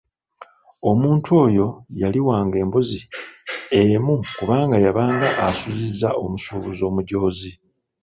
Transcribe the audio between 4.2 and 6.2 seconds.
kubanga yabanga asuzizza